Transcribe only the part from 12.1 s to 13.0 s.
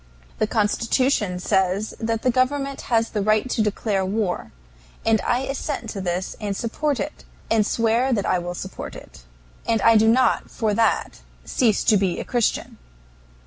a Christian.